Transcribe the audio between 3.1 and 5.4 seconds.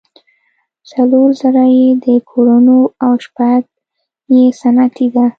شپږ یې صنعتي ده.